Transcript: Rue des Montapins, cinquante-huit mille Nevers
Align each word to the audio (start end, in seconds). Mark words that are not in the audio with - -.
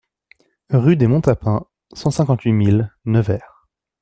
Rue 0.71 0.95
des 0.97 1.05
Montapins, 1.05 1.67
cinquante-huit 1.93 2.53
mille 2.53 2.91
Nevers 3.05 3.67